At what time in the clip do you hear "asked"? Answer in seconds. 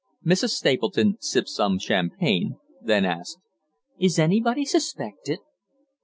3.05-3.37